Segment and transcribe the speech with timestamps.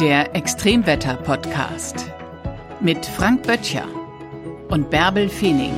[0.00, 2.10] Der Extremwetter-Podcast
[2.80, 3.86] mit Frank Böttcher
[4.68, 5.74] und Bärbel Feening.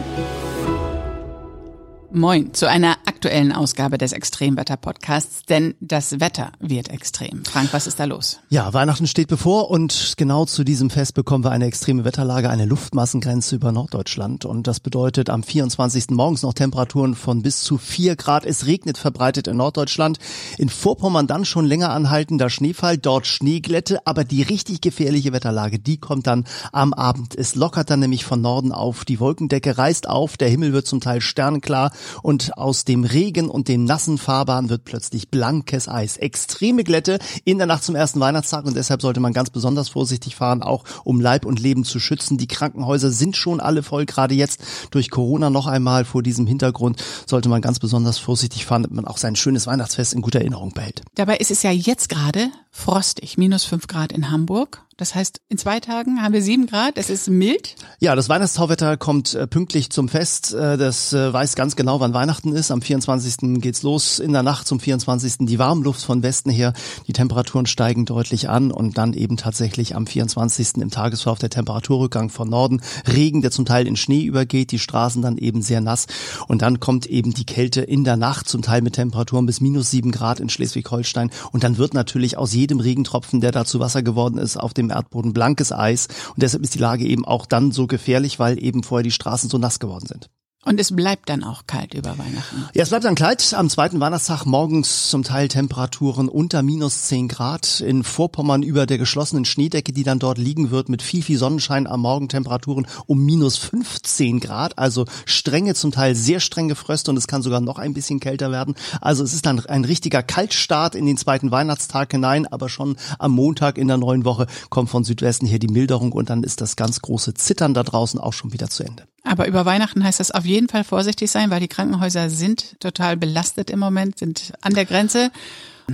[2.16, 7.44] Moin zu einer aktuellen Ausgabe des Extremwetter-Podcasts, denn das Wetter wird extrem.
[7.44, 8.40] Frank, was ist da los?
[8.48, 12.65] Ja, Weihnachten steht bevor und genau zu diesem Fest bekommen wir eine extreme Wetterlage, eine
[12.65, 16.09] Luftmassengrenze über Norddeutschland und das bedeutet am 24.
[16.12, 18.46] morgens noch Temperaturen von bis zu vier Grad.
[18.46, 20.19] Es regnet verbreitet in Norddeutschland.
[20.56, 25.98] In Vorpommern dann schon länger anhaltender Schneefall, dort Schneeglätte, aber die richtig gefährliche Wetterlage, die
[25.98, 27.34] kommt dann am Abend.
[27.37, 31.03] Es lockert dann nämlich von Norden auf, die Wolkendecke reißt auf, der Himmel wird zum
[31.03, 31.91] Teil sternklar
[32.23, 36.16] und aus dem Regen und dem nassen Fahrbahn wird plötzlich blankes Eis.
[36.16, 40.37] Extreme Glätte in der Nacht zum ersten Weihnachtstag und deshalb sollte man ganz besonders vorsichtig
[40.37, 42.38] fahren, auch um Leib und Leben zu schützen.
[42.38, 47.02] Die Krankenhäuser sind schon alle voll, gerade jetzt durch Corona noch einmal vor diesem Hintergrund
[47.27, 50.73] sollte man ganz besonders vorsichtig fahren, damit man auch sein schönes Weihnachtsfest in guter Erinnerung
[50.73, 51.02] behält.
[51.14, 54.87] Dabei ist es ja jetzt gerade frostig, minus fünf Grad in Hamburg.
[54.98, 56.97] Das heißt, in zwei Tagen haben wir sieben Grad.
[56.97, 57.77] Es ist mild.
[58.00, 60.55] Ja, das Weihnachtstauwetter kommt äh, pünktlich zum Fest.
[60.55, 62.70] Äh, das äh, weiß ganz genau, wann Weihnachten ist.
[62.70, 63.61] Am 24.
[63.61, 64.19] geht's los.
[64.19, 65.47] In der Nacht zum 24.
[65.47, 66.73] die Warmluft von Westen her.
[67.06, 70.77] Die Temperaturen steigen deutlich an und dann eben tatsächlich am 24.
[70.77, 72.81] im Tagesverlauf der Temperaturrückgang von Norden.
[73.06, 74.72] Regen, der zum Teil in Schnee übergeht.
[74.72, 76.06] Die Straßen dann eben sehr nass.
[76.48, 79.91] Und dann kommt eben die Kälte in der Nacht, zum Teil mit Temperaturen bis minus
[79.91, 81.31] sieben Grad in Schleswig-Holstein.
[81.53, 84.91] Und dann wird natürlich aus jedem Regentropfen, der da zu Wasser geworden ist, auf dem
[84.91, 86.09] Erdboden blankes Eis.
[86.28, 89.48] Und deshalb ist die Lage eben auch dann so gefährlich, weil eben vorher die Straßen
[89.48, 90.31] so nass geworden sind.
[90.67, 92.64] Und es bleibt dann auch kalt über Weihnachten.
[92.75, 93.55] Ja, es bleibt dann kalt.
[93.55, 97.81] Am zweiten Weihnachtstag morgens zum Teil Temperaturen unter minus zehn Grad.
[97.81, 101.87] In Vorpommern über der geschlossenen Schneedecke, die dann dort liegen wird, mit viel, viel Sonnenschein
[101.87, 104.77] am Morgen Temperaturen um minus 15 Grad.
[104.77, 108.50] Also strenge, zum Teil sehr strenge Fröste und es kann sogar noch ein bisschen kälter
[108.50, 108.75] werden.
[109.00, 113.31] Also es ist dann ein richtiger Kaltstart in den zweiten Weihnachtstag hinein, aber schon am
[113.31, 116.75] Montag in der neuen Woche kommt von Südwesten hier die Milderung und dann ist das
[116.75, 119.06] ganz große Zittern da draußen auch schon wieder zu Ende.
[119.27, 123.16] Aber über Weihnachten heißt das auf jeden Fall vorsichtig sein, weil die Krankenhäuser sind total
[123.16, 125.31] belastet im Moment, sind an der Grenze.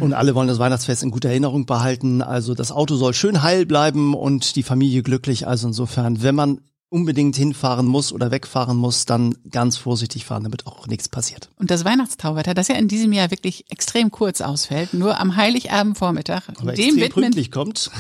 [0.01, 2.23] Und alle wollen das Weihnachtsfest in guter Erinnerung behalten.
[2.23, 5.47] Also das Auto soll schön heil bleiben und die Familie glücklich.
[5.47, 6.61] Also insofern, wenn man
[6.93, 11.49] unbedingt hinfahren muss oder wegfahren muss, dann ganz vorsichtig fahren, damit auch nichts passiert.
[11.59, 16.43] Und das Weihnachtstauwetter, das ja in diesem Jahr wirklich extrem kurz ausfällt, nur am Heiligabendvormittag,
[16.61, 17.91] Aber dem widmen, kommt.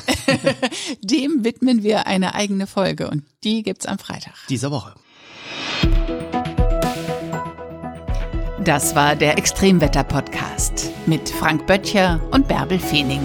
[1.03, 4.34] dem widmen wir eine eigene Folge und die gibt's am Freitag.
[4.50, 4.94] Dieser Woche.
[8.65, 13.23] Das war der Extremwetter-Podcast mit Frank Böttcher und Bärbel Feening.